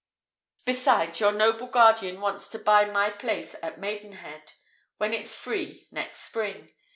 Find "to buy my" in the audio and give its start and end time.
2.49-3.11